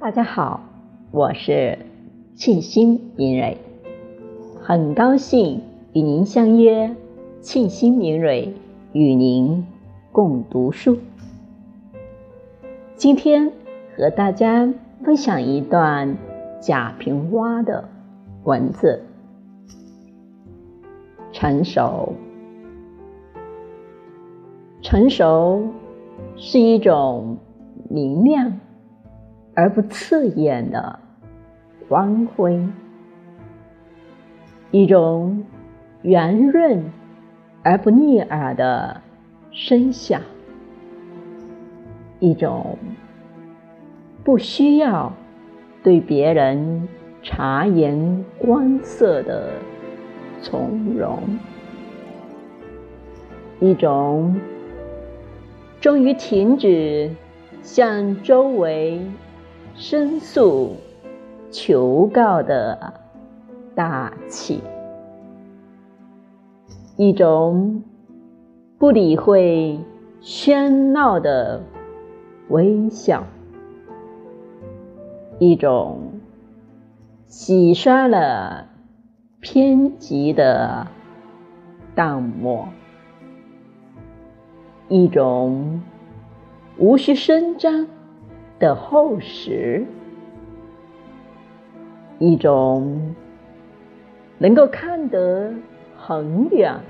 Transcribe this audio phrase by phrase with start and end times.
[0.00, 0.60] 大家好，
[1.12, 1.78] 我是
[2.34, 3.56] 庆心明蕊，
[4.60, 6.94] 很高兴与您相约。
[7.40, 8.54] 庆心明蕊
[8.92, 9.66] 与您
[10.12, 10.98] 共读书。
[12.96, 13.52] 今天
[13.96, 14.72] 和大家
[15.04, 16.16] 分享一段
[16.60, 17.88] 贾平凹的
[18.42, 19.02] 文字。
[21.32, 22.14] 成熟，
[24.82, 25.68] 成熟
[26.36, 27.38] 是一种
[27.88, 28.60] 明亮。
[29.54, 30.98] 而不刺眼的
[31.88, 32.60] 光辉，
[34.72, 35.44] 一种
[36.02, 36.84] 圆润
[37.62, 39.00] 而不腻耳的
[39.52, 40.20] 声响，
[42.18, 42.76] 一种
[44.24, 45.12] 不需要
[45.84, 46.88] 对别人
[47.22, 49.50] 察言观色的
[50.42, 51.22] 从容，
[53.60, 54.34] 一种
[55.80, 57.10] 终于停止
[57.62, 59.00] 向周围。
[59.76, 60.76] 申诉、
[61.50, 62.94] 求告的
[63.74, 64.62] 大气，
[66.96, 67.82] 一种
[68.78, 69.80] 不理会
[70.22, 71.60] 喧闹的
[72.48, 73.24] 微笑，
[75.40, 75.98] 一种
[77.26, 78.68] 洗刷了
[79.40, 80.86] 偏激的
[81.96, 82.68] 淡漠，
[84.88, 85.82] 一种
[86.78, 87.88] 无需声张。
[88.64, 89.84] 的厚实，
[92.18, 93.14] 一种
[94.38, 95.52] 能够看得
[95.98, 96.80] 很远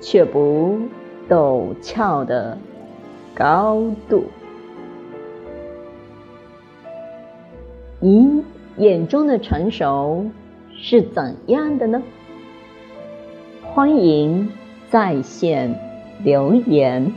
[0.00, 0.80] 却不
[1.28, 2.58] 陡峭的
[3.32, 4.24] 高度。
[8.00, 8.42] 你
[8.76, 10.26] 眼中的成熟
[10.74, 12.02] 是怎样的呢？
[13.62, 14.50] 欢迎
[14.90, 15.72] 在线
[16.24, 17.12] 留言。